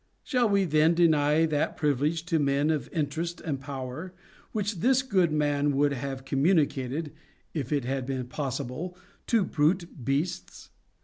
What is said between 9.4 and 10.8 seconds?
the brute beasts